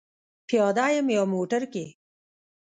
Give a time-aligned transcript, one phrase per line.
[0.47, 1.85] پیاده یم یا موټر کې؟